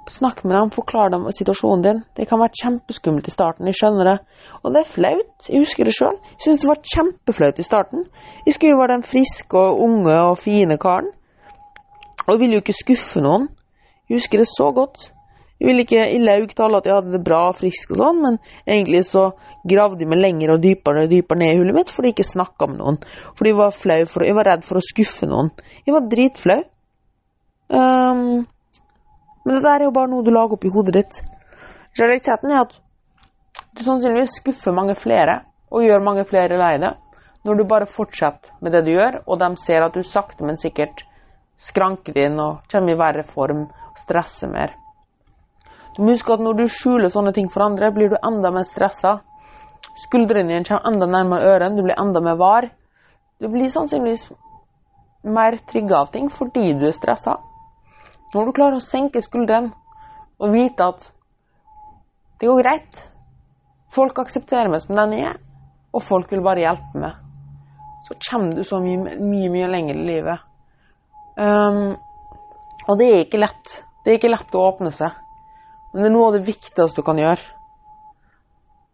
Snakk 0.08 0.40
med 0.44 0.56
dem, 0.56 0.70
forklar 0.72 1.10
dem 1.12 1.26
situasjonen 1.36 1.82
din. 1.84 1.98
Det 2.16 2.24
kan 2.28 2.40
være 2.40 2.56
kjempeskummelt 2.62 3.28
i 3.28 3.34
starten, 3.34 3.66
jeg 3.68 3.76
skjønner 3.76 4.08
det. 4.08 4.16
Og 4.62 4.72
det 4.72 4.80
er 4.80 4.88
flaut, 4.88 5.48
jeg 5.48 5.60
husker 5.60 5.84
det 5.84 5.92
sjøl. 5.96 6.16
Jeg 6.16 6.44
syntes 6.44 6.62
det 6.62 6.70
var 6.70 6.80
kjempeflaut 6.94 7.60
i 7.60 7.66
starten. 7.66 8.06
Jeg 8.46 8.54
skulle 8.56 8.72
jo 8.72 8.80
være 8.80 8.94
den 8.96 9.04
friske 9.04 9.60
og 9.60 9.82
unge 9.84 10.16
og 10.30 10.38
fine 10.40 10.78
karen. 10.80 11.10
Og 12.24 12.32
jeg 12.32 12.40
ville 12.40 12.56
jo 12.56 12.64
ikke 12.64 12.78
skuffe 12.78 13.20
noen. 13.24 13.48
Jeg 14.08 14.16
husker 14.16 14.40
det 14.40 14.48
så 14.48 14.70
godt. 14.72 15.10
Jeg 15.58 15.66
ville 15.66 15.82
ikke 15.82 16.04
i 16.14 16.18
laug 16.22 16.52
tale 16.54 16.78
at 16.78 16.86
jeg 16.86 16.94
hadde 16.94 17.16
det 17.16 17.22
bra 17.26 17.40
og 17.48 17.56
frisk 17.58 17.90
og 17.94 17.98
sånn, 17.98 18.20
men 18.22 18.36
egentlig 18.62 19.00
så 19.08 19.24
gravde 19.66 20.04
jeg 20.04 20.10
meg 20.12 20.20
lenger 20.22 20.52
og 20.54 20.60
dypere 20.62 21.06
og 21.06 21.10
dypere 21.10 21.40
ned 21.40 21.54
i 21.54 21.58
hullet 21.58 21.76
mitt 21.80 21.90
fordi 21.90 22.12
jeg 22.12 22.16
ikke 22.18 22.28
snakka 22.28 22.68
med 22.70 22.78
noen. 22.78 23.00
Fordi 23.34 23.52
jeg 23.52 23.58
var 23.58 23.74
flau, 23.74 23.98
for, 24.06 24.26
jeg 24.28 24.38
var 24.38 24.48
redd 24.52 24.62
for 24.68 24.78
å 24.78 24.84
skuffe 24.86 25.26
noen. 25.30 25.50
Jeg 25.82 25.96
var 25.96 26.06
dritflau. 26.12 26.60
Um, 27.68 28.22
men 29.44 29.56
det 29.56 29.64
der 29.64 29.80
er 29.80 29.88
jo 29.88 29.96
bare 29.98 30.12
noe 30.12 30.24
du 30.24 30.30
lager 30.30 30.54
opp 30.54 30.68
i 30.68 30.72
hodet 30.72 30.94
ditt. 30.94 31.20
Realiteten 31.98 32.54
er 32.54 32.62
at 32.62 32.78
du 33.74 33.82
sannsynligvis 33.82 34.38
skuffer 34.38 34.74
mange 34.76 34.94
flere 34.98 35.40
og 35.74 35.84
gjør 35.84 36.06
mange 36.06 36.24
flere 36.28 36.58
lei 36.60 36.74
deg 36.78 37.04
når 37.46 37.58
du 37.58 37.68
bare 37.70 37.88
fortsetter 37.88 38.54
med 38.62 38.74
det 38.74 38.82
du 38.86 38.92
gjør, 38.92 39.22
og 39.26 39.38
de 39.40 39.48
ser 39.62 39.84
at 39.84 39.94
du 39.94 40.02
sakte, 40.04 40.44
men 40.44 40.58
sikkert 40.60 41.04
skranker 41.58 42.18
inn 42.26 42.38
og 42.42 42.66
kommer 42.70 42.94
i 42.94 42.98
verre 42.98 43.24
form 43.26 43.64
og 43.66 43.98
stresser 43.98 44.50
mer. 44.52 44.74
Huske 45.98 46.34
at 46.36 46.42
når 46.42 46.60
du 46.60 46.66
skjuler 46.70 47.10
sånne 47.10 47.32
ting 47.34 47.48
for 47.50 47.64
andre, 47.66 47.90
blir 47.94 48.12
du 48.12 48.16
enda 48.22 48.52
mer 48.54 48.66
stressa. 48.68 49.18
Skuldrene 49.98 50.46
dine 50.52 50.66
kommer 50.66 50.86
enda 50.92 51.08
nærmere 51.10 51.54
ørene, 51.54 51.76
du 51.76 51.82
blir 51.82 51.98
enda 51.98 52.22
mer 52.22 52.38
var. 52.38 52.68
Du 53.42 53.48
blir 53.50 53.70
sannsynligvis 53.70 54.28
mer 55.26 55.58
trygga 55.70 56.04
av 56.04 56.12
ting 56.14 56.30
fordi 56.30 56.72
du 56.78 56.86
er 56.86 56.94
stressa. 56.94 57.34
Når 58.34 58.46
du 58.46 58.54
klarer 58.54 58.78
å 58.78 58.84
senke 58.84 59.22
skuldrene 59.24 59.72
og 60.38 60.54
vite 60.54 60.86
at 60.92 61.06
det 62.38 62.46
går 62.46 62.60
greit 62.62 63.06
Folk 63.88 64.18
aksepterer 64.20 64.68
meg 64.68 64.82
som 64.84 64.98
den 64.98 65.14
jeg 65.16 65.30
er, 65.30 65.38
og 65.96 66.02
folk 66.04 66.28
vil 66.28 66.42
bare 66.44 66.60
hjelpe 66.60 67.00
meg. 67.00 67.14
Så 68.04 68.18
kommer 68.20 68.52
du 68.52 68.60
så 68.68 68.82
mye, 68.84 69.16
mye, 69.16 69.48
mye 69.48 69.70
lenger 69.72 69.96
i 69.96 70.04
livet. 70.04 70.42
Um, 71.40 71.96
og 72.84 72.98
det 73.00 73.08
er 73.08 73.22
ikke 73.24 73.40
lett. 73.40 73.78
Det 74.04 74.12
er 74.12 74.20
ikke 74.20 74.32
lett 74.32 74.52
å 74.52 74.66
åpne 74.66 74.92
seg. 74.92 75.16
Men 75.92 76.02
det 76.02 76.08
er 76.10 76.14
noe 76.14 76.28
av 76.28 76.36
det 76.36 76.46
viktigste 76.46 76.88
du 76.96 77.04
kan 77.06 77.20
gjøre. 77.20 77.42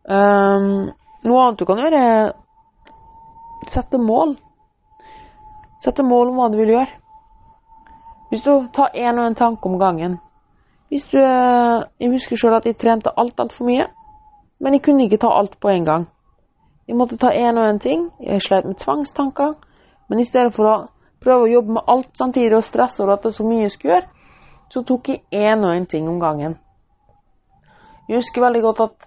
Um, 0.05 0.93
noe 1.25 1.45
annet 1.45 1.61
du 1.61 1.67
kan 1.69 1.81
gjøre, 1.81 2.01
er 2.01 3.71
sette 3.71 3.99
mål. 3.99 4.37
Sette 5.83 6.05
mål 6.07 6.31
om 6.31 6.41
hva 6.41 6.51
du 6.53 6.59
vil 6.61 6.75
gjøre. 6.75 6.91
Hvis 8.31 8.45
du 8.45 8.51
tar 8.75 8.95
én 8.97 9.19
og 9.21 9.29
en 9.29 9.37
tanke 9.39 9.69
om 9.69 9.77
gangen 9.79 10.17
Hvis 10.89 11.05
du 11.13 11.19
Jeg 11.21 12.11
husker 12.11 12.37
sjøl 12.37 12.57
at 12.57 12.67
jeg 12.67 12.79
trente 12.81 13.13
alt 13.17 13.39
altfor 13.41 13.69
mye, 13.69 13.87
men 14.59 14.75
jeg 14.75 14.83
kunne 14.83 15.05
ikke 15.05 15.21
ta 15.23 15.29
alt 15.29 15.59
på 15.61 15.69
en 15.69 15.85
gang. 15.85 16.07
Jeg 16.89 16.97
måtte 16.97 17.17
ta 17.17 17.31
én 17.31 17.59
og 17.59 17.69
en 17.69 17.79
ting. 17.79 18.11
Jeg 18.21 18.43
slet 18.43 18.65
med 18.65 18.79
tvangstanker. 18.79 19.55
Men 20.09 20.21
i 20.21 20.25
stedet 20.25 20.53
for 20.55 20.69
å 20.69 20.75
prøve 21.21 21.47
å 21.47 21.53
jobbe 21.53 21.73
med 21.79 21.89
alt 21.89 22.17
samtidig 22.17 22.57
og 22.57 22.65
stresse 22.65 23.03
over 23.03 23.15
at 23.15 23.23
det 23.23 23.33
er 23.33 23.37
så 23.39 23.47
mye 23.47 23.63
jeg 23.63 23.71
skulle 23.71 23.95
gjøre, 23.95 24.09
så 24.71 24.83
tok 24.83 25.09
jeg 25.09 25.23
én 25.33 25.65
og 25.65 25.77
en 25.77 25.87
ting 25.87 26.09
om 26.09 26.21
gangen. 26.21 26.59
Jeg 28.09 28.21
husker 28.21 28.45
veldig 28.45 28.63
godt 28.63 28.81
at 28.85 29.07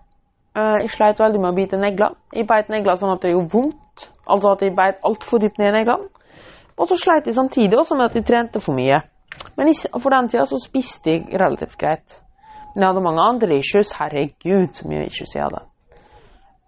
uh, 0.58 0.78
jeg 0.82 0.94
sleit 0.94 1.20
veldig 1.22 1.42
med 1.42 1.52
å 1.52 1.58
bite 1.58 1.80
negler. 1.82 2.16
Jeg 2.34 2.48
beit 2.50 2.72
negler 2.74 2.98
sånn 3.00 3.14
at 3.14 3.26
det 3.26 3.34
gjorde 3.34 3.54
vondt. 3.54 4.08
Altså 4.28 4.54
at 4.54 4.64
jeg 4.66 4.76
beit 4.78 5.04
altfor 5.08 5.42
dypt 5.42 5.60
ned 5.62 5.72
i 5.72 5.76
neglene. 5.80 6.10
Og 6.78 6.90
så 6.90 6.98
sleit 7.00 7.26
jeg 7.26 7.38
samtidig 7.38 7.78
også 7.80 7.98
med 7.98 8.10
at 8.10 8.18
jeg 8.18 8.26
trente 8.28 8.62
for 8.62 8.78
mye. 8.78 9.00
Men 9.58 9.70
for 10.02 10.14
den 10.14 10.30
tida 10.30 10.46
så 10.46 10.60
spiste 10.62 11.14
jeg 11.14 11.40
relativt 11.42 11.78
greit. 11.78 12.20
Men 12.74 12.84
jeg 12.84 12.92
hadde 12.92 13.06
mange 13.06 13.26
andre 13.26 13.58
issues. 13.58 13.94
Herregud, 13.98 14.74
så 14.78 14.90
mye 14.90 15.08
issues 15.08 15.34
jeg 15.36 15.46
hadde. 15.46 15.64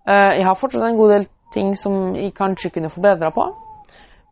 Uh, 0.10 0.32
jeg 0.38 0.46
har 0.46 0.58
fortsatt 0.58 0.86
en 0.86 0.98
god 0.98 1.16
del 1.16 1.28
ting 1.54 1.74
som 1.78 2.16
jeg 2.18 2.34
kanskje 2.38 2.72
kunne 2.78 2.94
forbedra 2.94 3.34
på. 3.34 3.46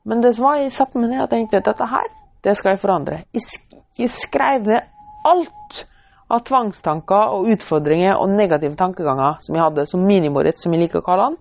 Men 0.07 0.21
det 0.23 0.35
som 0.35 0.47
var, 0.47 0.61
jeg 0.61 0.71
satte 0.71 1.01
meg 1.01 1.11
ned 1.11 1.25
og 1.25 1.29
tenkte 1.33 1.59
at 1.59 1.67
dette 1.67 1.89
her, 1.91 2.09
det 2.45 2.55
skal 2.57 2.75
jeg 2.75 2.81
forandre. 2.81 3.23
Jeg, 3.33 3.43
sk 3.43 3.77
jeg 3.97 4.13
skrev 4.13 4.67
ned 4.69 4.85
alt 5.25 5.87
av 6.27 6.43
tvangstanker 6.47 7.33
og 7.37 7.47
utfordringer 7.53 8.19
og 8.19 8.33
negative 8.35 8.75
tankeganger 8.79 9.39
som 9.43 9.55
jeg 9.55 9.63
hadde 9.63 9.87
som 9.87 10.03
minimorit, 10.03 10.59
som 10.59 10.73
jeg 10.73 10.83
liker 10.83 11.01
å 11.01 11.05
kalle 11.05 11.29
han, 11.29 11.37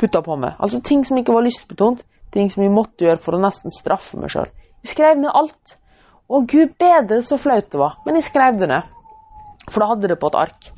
putta 0.00 0.22
på 0.22 0.36
meg. 0.40 0.56
Altså 0.58 0.80
ting 0.84 1.04
som 1.06 1.18
ikke 1.20 1.34
var 1.34 1.46
lystbetont, 1.46 2.02
ting 2.34 2.50
som 2.52 2.64
jeg 2.64 2.74
måtte 2.74 3.06
gjøre 3.06 3.22
for 3.22 3.36
å 3.36 3.42
nesten 3.42 3.74
straffe 3.74 4.18
meg 4.20 4.32
sjøl. 4.34 4.50
Jeg 4.82 4.92
skrev 4.92 5.20
ned 5.20 5.32
alt. 5.32 5.76
Å 6.26 6.42
gud 6.42 6.74
bedre 6.80 7.20
så 7.22 7.38
flaut 7.38 7.70
det 7.70 7.78
var, 7.78 8.00
men 8.06 8.18
jeg 8.18 8.26
skrev 8.28 8.58
det 8.58 8.68
ned. 8.70 8.92
For 9.70 9.82
da 9.82 9.92
hadde 9.92 10.10
det 10.10 10.18
på 10.18 10.30
et 10.32 10.40
ark. 10.40 10.68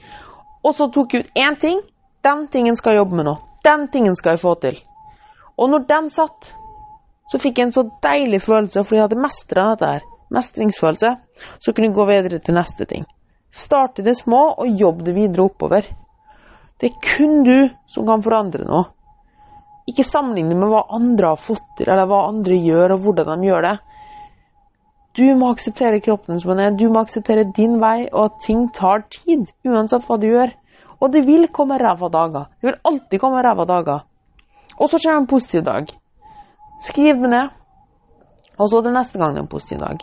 Og 0.64 0.75
så 0.76 0.88
tok 0.93 1.14
jeg 1.14 1.25
ut 1.25 1.40
én 1.40 1.57
ting. 1.61 1.81
Den 2.25 2.47
tingen 2.52 2.76
skal 2.76 2.95
jeg 2.95 3.02
jobbe 3.02 3.19
med 3.21 3.28
nå. 3.31 3.37
Den 3.64 3.88
tingen 3.93 4.17
skal 4.17 4.37
jeg 4.37 4.45
få 4.45 4.55
til. 4.61 4.78
Og 5.59 5.71
når 5.73 5.87
den 5.88 6.09
satt, 6.12 6.52
så 7.28 7.40
fikk 7.40 7.59
jeg 7.59 7.69
en 7.69 7.76
så 7.76 7.85
deilig 8.05 8.40
følelse, 8.45 8.85
fordi 8.85 9.00
jeg 9.00 9.09
hadde 9.09 9.23
mestra 9.25 9.69
dette 9.73 9.93
her. 9.97 10.09
Mestringsfølelse. 10.33 11.14
Så 11.61 11.73
kunne 11.73 11.88
jeg 11.88 11.97
gå 11.97 12.09
videre 12.09 12.40
til 12.45 12.57
neste 12.57 12.88
ting. 12.88 13.09
Start 13.50 13.99
i 13.99 14.05
det 14.07 14.17
små 14.19 14.43
og 14.61 14.81
jobb 14.81 15.02
det 15.07 15.14
videre 15.17 15.49
oppover. 15.49 15.88
Det 16.78 16.90
er 16.90 17.00
kun 17.02 17.43
du 17.47 17.69
som 17.90 18.07
kan 18.07 18.23
forandre 18.23 18.67
noe. 18.69 18.87
Ikke 19.88 20.05
sammenligne 20.05 20.55
med 20.55 20.69
hva 20.69 20.85
andre 20.95 21.33
har 21.33 21.40
fått 21.40 21.64
til, 21.78 21.88
eller 21.88 22.07
hva 22.07 22.26
andre 22.28 22.59
gjør, 22.61 22.95
og 22.95 23.07
hvordan 23.07 23.40
de 23.40 23.49
gjør 23.49 23.64
det. 23.64 23.76
Du 25.17 25.25
må 25.35 25.49
akseptere 25.50 26.02
kroppen 26.05 26.38
som 26.38 26.52
den 26.52 26.61
er, 26.62 26.76
du 26.76 26.87
må 26.93 27.00
akseptere 27.00 27.49
din 27.57 27.78
vei, 27.83 28.07
og 28.12 28.28
at 28.28 28.43
ting 28.45 28.69
tar 28.76 29.07
tid, 29.11 29.49
uansett 29.67 30.05
hva 30.07 30.19
du 30.21 30.28
gjør. 30.28 30.52
Og 31.00 31.12
det 31.14 31.25
vil 31.26 31.49
komme 31.55 31.78
ræva 31.81 32.11
dager. 32.12 32.50
Det 32.61 32.69
vil 32.69 32.78
alltid 32.90 33.23
komme 33.23 33.43
ræva 33.43 33.64
dager. 33.67 34.05
Og 34.78 34.90
så 34.90 35.00
kommer 35.00 35.23
en 35.23 35.31
positiv 35.31 35.64
dag. 35.67 35.88
Skriv 36.85 37.23
det 37.23 37.31
ned. 37.33 37.55
Og 38.59 38.69
så 38.69 38.78
er 38.78 38.87
det 38.87 38.95
neste 38.95 39.19
gang 39.19 39.38
en 39.38 39.50
positiv 39.50 39.81
dag. 39.81 40.02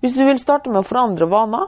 Hvis 0.00 0.14
du 0.14 0.24
vil 0.24 0.38
starte 0.38 0.70
med 0.70 0.82
å 0.82 0.88
forandre 0.88 1.28
vaner, 1.30 1.66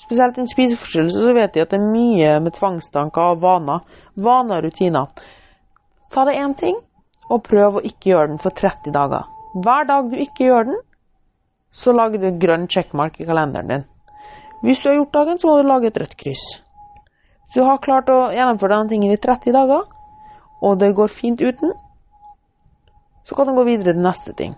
Spesielt 0.00 0.38
en 0.38 0.48
spiseforstyrrelse, 0.48 1.24
så 1.24 1.34
vet 1.36 1.54
de 1.54 1.62
at 1.62 1.72
det 1.72 1.78
er 1.78 1.90
mye 1.92 2.36
med 2.42 2.54
tvangstanker 2.56 3.34
og 3.34 3.42
vaner. 3.42 3.82
Vaner 4.16 4.60
og 4.60 4.68
rutiner. 4.68 5.26
Ta 6.10 6.24
deg 6.26 6.40
én 6.40 6.56
ting, 6.58 6.78
og 7.30 7.44
prøv 7.46 7.78
å 7.78 7.84
ikke 7.86 8.10
gjøre 8.10 8.32
den 8.32 8.40
for 8.42 8.54
30 8.56 8.94
dager. 8.96 9.28
Hver 9.54 9.86
dag 9.86 10.08
du 10.10 10.16
ikke 10.18 10.48
gjør 10.48 10.70
den, 10.70 10.80
så 11.70 11.94
lager 11.94 12.18
du 12.18 12.26
et 12.26 12.40
grønn 12.42 12.66
checkmark 12.70 13.20
i 13.20 13.26
kalenderen 13.28 13.70
din. 13.70 13.86
Hvis 14.64 14.82
du 14.82 14.90
har 14.90 14.98
gjort 14.98 15.14
dagen, 15.14 15.38
så 15.38 15.48
må 15.48 15.60
du 15.60 15.68
lage 15.68 15.90
et 15.90 16.00
rødt 16.00 16.16
kryss. 16.18 16.46
Hvis 17.46 17.60
du 17.60 17.66
har 17.66 17.82
klart 17.82 18.10
å 18.10 18.32
gjennomføre 18.34 18.76
denne 18.76 18.90
tingen 18.90 19.14
i 19.14 19.20
30 19.20 19.54
dager, 19.54 19.86
og 20.60 20.80
det 20.80 20.90
går 20.96 21.12
fint 21.12 21.40
uten, 21.40 21.72
så 23.24 23.36
kan 23.36 23.46
du 23.46 23.54
gå 23.56 23.64
videre 23.68 23.94
til 23.94 24.04
neste 24.04 24.34
ting. 24.36 24.56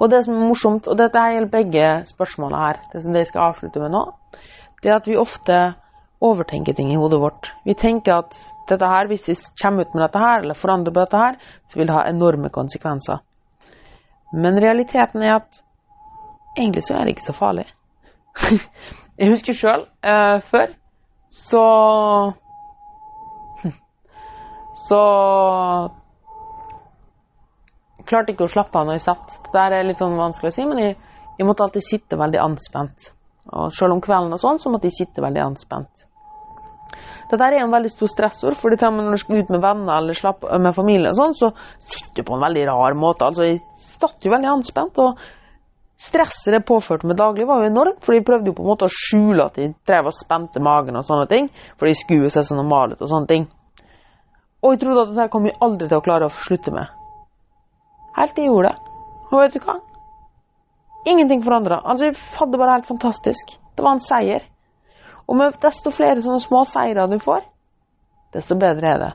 Og 0.00 0.10
det 0.10 0.24
som 0.24 0.34
er 0.36 0.48
morsomt, 0.48 0.88
og 0.90 0.98
dette 0.98 1.22
gjelder 1.34 1.52
begge 1.52 1.90
spørsmålene 2.08 2.62
her, 2.64 2.80
det 2.92 3.02
som 3.04 3.16
jeg 3.16 3.28
skal 3.30 3.48
avslutte 3.50 3.82
med 3.82 3.94
nå, 3.94 4.02
det 4.82 4.90
er 4.90 4.98
at 4.98 5.08
vi 5.08 5.18
ofte 5.20 5.58
overtenker 6.22 6.74
ting 6.78 6.92
i 6.92 6.98
hodet 6.98 7.20
vårt. 7.20 7.52
Vi 7.66 7.74
tenker 7.78 8.22
at 8.22 8.36
dette 8.68 8.88
her, 8.88 9.08
hvis 9.10 9.28
vi 9.28 9.36
kommer 9.62 9.86
ut 9.86 9.94
med 9.94 10.04
dette 10.04 10.22
her, 10.22 10.42
eller 10.42 10.58
forandrer 10.58 10.94
på 10.94 11.04
dette 11.04 11.22
her, 11.22 11.38
så 11.68 11.78
vil 11.78 11.90
det 11.90 11.96
ha 11.96 12.04
enorme 12.10 12.50
konsekvenser. 12.50 13.22
Men 14.32 14.60
realiteten 14.62 15.22
er 15.22 15.36
at 15.40 15.62
egentlig 16.56 16.84
så 16.86 16.94
er 16.94 17.04
det 17.04 17.16
ikke 17.16 17.28
så 17.28 17.36
farlig. 17.36 17.66
jeg 19.18 19.32
husker 19.32 19.56
sjøl 19.56 19.84
eh, 20.02 20.38
før 20.40 20.72
så 21.32 21.64
Så 24.88 25.02
klarte 28.12 28.34
ikke 28.34 28.46
å 28.46 28.52
slappe 28.52 28.78
av 28.78 28.86
når 28.86 29.00
jeg 29.00 29.06
satt. 29.08 29.40
Det 29.50 29.64
er 29.64 29.88
litt 29.88 30.00
sånn 30.00 30.20
vanskelig 30.20 30.52
å 30.52 30.56
si, 30.56 30.68
men 30.68 30.84
jeg, 30.84 30.94
jeg 31.38 31.48
måtte 31.48 31.66
alltid 31.66 31.88
sitte 31.88 32.20
veldig 32.20 32.40
anspent. 32.44 33.10
Og 33.50 33.74
selv 33.74 33.96
om 33.96 34.04
kvelden 34.04 34.36
og 34.36 34.40
sånn, 34.40 34.60
så 34.62 34.70
måtte 34.70 34.88
jeg 34.90 35.00
sitte 35.00 35.24
veldig 35.24 35.42
anspent. 35.42 36.06
Dette 37.32 37.46
er 37.48 37.62
en 37.62 37.72
veldig 37.72 37.90
stor 37.90 38.10
stressord, 38.12 38.56
for 38.60 38.74
når 38.76 39.14
du 39.14 39.20
skal 39.20 39.40
ut 39.40 39.52
med 39.54 39.62
venner 39.62 40.02
eller 40.02 40.16
slappe, 40.18 40.58
med 40.60 40.74
familie, 40.76 41.14
og 41.14 41.16
sånn, 41.16 41.36
så 41.38 41.48
sitter 41.80 42.20
du 42.20 42.28
på 42.28 42.36
en 42.36 42.44
veldig 42.44 42.66
rar 42.68 42.98
måte. 42.98 43.24
Altså, 43.24 43.46
Jeg 43.48 43.62
satt 43.78 44.26
jo 44.26 44.34
veldig 44.34 44.50
anspent, 44.52 45.00
og 45.00 45.16
stresset 45.96 46.52
det 46.52 46.64
påførte 46.68 47.08
meg 47.08 47.16
daglig, 47.16 47.46
var 47.48 47.62
jo 47.62 47.70
enormt. 47.72 48.02
For 48.04 48.16
jeg 48.16 48.26
prøvde 48.28 48.52
jo 48.52 48.56
på 48.58 48.66
en 48.66 48.72
måte 48.74 48.88
å 48.88 48.92
skjule 48.92 49.48
at 49.48 49.56
jeg 49.56 49.72
drev 49.88 50.10
og 50.10 50.16
spente 50.18 50.60
magen 50.60 50.98
og 51.00 51.06
sånne 51.08 51.28
ting, 51.30 51.48
for 51.78 51.88
de 51.88 51.96
skulle 51.96 52.30
se 52.32 52.44
så 52.44 52.58
normale 52.58 52.98
ut 52.98 53.04
og 53.06 53.14
sånne 53.14 53.32
ting. 53.32 53.48
Og 54.62 54.74
jeg 54.74 54.84
trodde 54.84 55.06
at 55.06 55.14
dette 55.16 55.32
kom 55.32 55.48
jeg 55.48 55.58
aldri 55.64 55.88
til 55.88 55.98
å 56.02 56.04
klare 56.04 56.28
å 56.28 56.34
slutte 56.36 56.74
med. 56.74 57.01
Helt 58.16 58.38
jeg 58.38 58.50
gjorde 58.50 58.72
det. 58.72 58.92
Og 59.30 59.38
vet 59.40 59.56
du 59.56 59.64
hva? 59.64 59.78
Ingenting 61.08 61.42
forandra. 61.42 61.80
Altså, 61.84 62.10
jeg 62.10 62.18
hadde 62.38 62.60
bare 62.60 62.76
helt 62.76 62.90
fantastisk. 62.90 63.56
Det 63.76 63.84
var 63.84 63.96
en 63.96 64.04
seier. 64.04 64.44
Og 65.26 65.38
med 65.38 65.56
desto 65.62 65.90
flere 65.94 66.22
sånne 66.22 66.42
små 66.42 66.62
seire 66.68 67.08
du 67.10 67.18
får, 67.22 67.42
desto 68.34 68.58
bedre 68.58 68.92
er 68.92 69.02
det. 69.02 69.10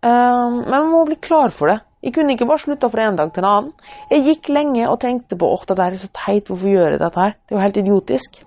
Um, 0.00 0.62
men 0.64 0.72
man 0.72 0.90
må 0.94 1.04
bli 1.08 1.18
klar 1.20 1.52
for 1.52 1.68
det. 1.68 1.80
Jeg 2.00 2.14
kunne 2.16 2.32
ikke 2.32 2.48
bare 2.48 2.62
slutta 2.62 2.88
fra 2.88 3.10
en 3.10 3.18
dag 3.18 3.32
til 3.34 3.44
en 3.44 3.50
annen. 3.50 3.72
Jeg 4.08 4.24
gikk 4.24 4.48
lenge 4.54 4.86
og 4.88 5.02
tenkte 5.02 5.36
på 5.36 5.50
at 5.52 5.66
dette 5.68 5.84
er 5.84 5.98
så 6.00 6.08
teit, 6.16 6.48
hvorfor 6.48 6.70
gjør 6.70 6.94
jeg 6.94 7.02
dette 7.02 7.20
her? 7.20 7.34
Det 7.36 7.52
er 7.52 7.58
jo 7.58 7.64
helt 7.66 7.80
idiotisk. 7.82 8.38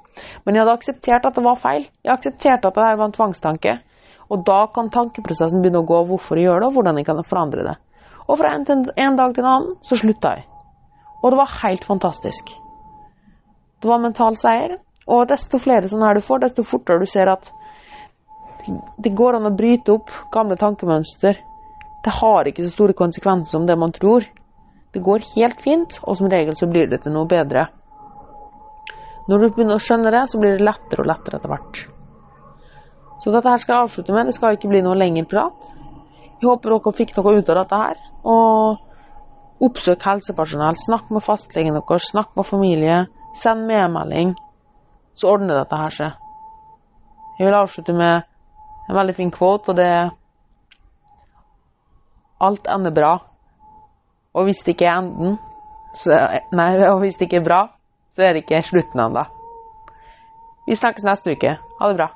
Men 0.46 0.56
jeg 0.56 0.64
hadde 0.64 0.78
akseptert 0.80 1.28
at 1.30 1.38
det 1.38 1.44
var 1.46 1.60
feil. 1.62 1.86
Jeg 2.02 2.14
aksepterte 2.16 2.70
at 2.70 2.80
det 2.80 2.88
her 2.88 2.98
var 2.98 3.12
en 3.12 3.14
tvangstanke. 3.14 3.76
Og 4.34 4.42
da 4.48 4.64
kan 4.74 4.90
tankeprosessen 4.90 5.62
begynne 5.62 5.84
å 5.84 5.88
gå 5.88 6.00
hvorfor 6.10 6.40
jeg 6.40 6.50
gjør 6.50 6.64
det, 6.64 6.70
og 6.72 6.80
hvordan 6.80 6.98
jeg 6.98 7.08
kan 7.10 7.22
forandre 7.28 7.68
det. 7.68 7.76
Og 8.28 8.38
fra 8.40 8.54
en, 8.56 8.66
en 8.96 9.20
dag 9.20 9.36
til 9.36 9.44
en 9.44 9.52
annen 9.52 9.78
så 9.84 9.98
slutta 10.00 10.38
jeg. 10.38 10.46
Og 11.24 11.32
det 11.32 11.40
var 11.40 11.58
helt 11.64 11.86
fantastisk. 11.88 12.52
Det 13.82 13.90
var 13.90 14.02
mental 14.04 14.38
seier. 14.40 14.78
Og 15.12 15.28
desto 15.28 15.60
flere 15.60 15.90
sånne 15.92 16.08
her 16.08 16.20
du 16.20 16.24
får, 16.24 16.46
desto 16.46 16.64
fortere 16.64 17.04
du 17.04 17.10
ser 17.10 17.32
at 17.32 17.52
det 19.04 19.12
går 19.12 19.36
an 19.36 19.50
å 19.50 19.56
bryte 19.56 19.92
opp 19.92 20.12
gamle 20.32 20.56
tankemønster. 20.60 21.40
Det 22.04 22.14
har 22.22 22.48
ikke 22.48 22.64
så 22.64 22.72
store 22.72 22.96
konsekvenser 22.96 23.58
som 23.58 23.68
det 23.68 23.76
man 23.80 23.92
tror. 23.96 24.24
Det 24.94 25.02
går 25.04 25.26
helt 25.34 25.60
fint, 25.64 25.98
og 26.04 26.16
som 26.20 26.30
regel 26.32 26.56
så 26.56 26.70
blir 26.72 26.88
det 26.92 27.02
til 27.04 27.16
noe 27.16 27.28
bedre. 27.28 27.66
Når 29.28 29.40
du 29.40 29.50
begynner 29.50 29.80
å 29.80 29.84
skjønne 29.84 30.12
det, 30.14 30.24
så 30.32 30.40
blir 30.40 30.58
det 30.58 30.68
lettere 30.68 31.04
og 31.04 31.10
lettere 31.10 31.40
etter 31.40 31.52
hvert. 31.52 31.84
Så 33.24 33.32
dette 33.32 33.52
her 33.52 33.62
skal 33.62 33.76
jeg 33.76 33.88
avslutte 33.88 34.16
med. 34.16 34.28
Det 34.28 34.36
skal 34.36 34.58
ikke 34.58 34.72
bli 34.72 34.84
noe 34.84 35.00
lengre 35.00 35.24
prat. 35.32 35.70
Jeg 36.44 36.50
håper 36.50 36.74
dere 36.74 36.92
fikk 36.92 37.14
noe 37.16 37.38
ut 37.40 37.50
av 37.54 37.58
dette 37.62 37.78
her. 37.80 38.00
Og 38.28 39.64
oppsøk 39.64 40.02
helsepersonell. 40.04 40.76
Snakk 40.76 41.08
med 41.16 41.24
fastlegen 41.24 41.78
deres, 41.78 42.10
snakk 42.12 42.34
med 42.36 42.44
familie. 42.44 42.98
Send 43.40 43.64
medmelding. 43.70 44.34
Så 45.16 45.30
ordner 45.32 45.62
dette 45.62 45.78
her 45.80 45.94
seg. 45.96 46.18
Jeg 47.38 47.48
vil 47.48 47.56
avslutte 47.56 47.96
med 47.96 48.28
en 48.90 48.98
veldig 48.98 49.16
fin 49.16 49.32
quote, 49.32 49.72
og 49.72 49.80
det 49.80 49.88
er 49.88 50.12
Alt 52.44 52.68
ender 52.68 52.92
bra. 52.92 53.14
Og 54.36 54.50
hvis 54.50 54.66
det 54.66 54.74
ikke 54.76 54.90
er 54.90 55.00
enden, 55.00 55.38
så 55.96 56.18
Nei, 56.52 56.74
og 56.90 57.00
hvis 57.06 57.16
det 57.16 57.30
ikke 57.30 57.40
er 57.40 57.48
bra, 57.48 57.62
så 58.12 58.26
er 58.26 58.36
det 58.36 58.44
ikke 58.44 58.66
slutten 58.68 59.00
ennå. 59.00 59.24
Vi 60.68 60.76
snakkes 60.76 61.08
neste 61.08 61.38
uke. 61.38 61.56
Ha 61.80 61.88
det 61.88 62.02
bra. 62.02 62.10